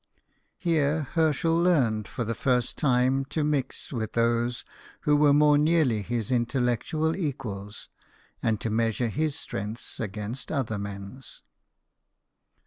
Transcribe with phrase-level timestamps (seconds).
[0.57, 4.65] Here Herschel learned for the first time to mix with those
[5.01, 7.87] who were more nearly his intel lectual equals,
[8.41, 11.43] and to measure his strength against other men's.